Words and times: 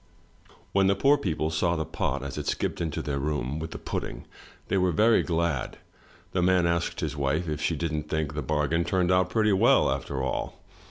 When 0.71 0.87
the 0.87 0.95
poor 0.95 1.15
people 1.15 1.51
saw 1.51 1.75
the 1.75 1.85
pot 1.85 2.23
as 2.23 2.35
it 2.35 2.47
skipped 2.47 2.81
into 2.81 3.03
their 3.03 3.19
room, 3.19 3.59
with 3.59 3.69
the 3.69 3.77
pudding, 3.77 4.25
they 4.67 4.75
were 4.79 4.91
very 4.91 5.21
glad. 5.21 5.77
The 6.31 6.41
man 6.41 6.65
asked 6.65 7.01
his 7.01 7.15
wife 7.15 7.47
if 7.47 7.61
she 7.61 7.75
didn't 7.75 8.09
think 8.09 8.33
the 8.33 8.41
bargain 8.41 8.83
turned 8.83 9.11
out 9.11 9.29
pretty 9.29 9.53
well, 9.53 9.91
after 9.91 10.23
all. 10.23 10.55